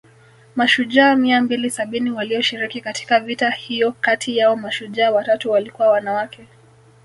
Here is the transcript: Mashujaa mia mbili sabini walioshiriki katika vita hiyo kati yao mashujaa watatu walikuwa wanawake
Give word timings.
Mashujaa 0.55 1.15
mia 1.15 1.41
mbili 1.41 1.69
sabini 1.69 2.11
walioshiriki 2.11 2.81
katika 2.81 3.19
vita 3.19 3.49
hiyo 3.49 3.91
kati 4.01 4.37
yao 4.37 4.55
mashujaa 4.55 5.11
watatu 5.11 5.51
walikuwa 5.51 5.89
wanawake 5.89 6.47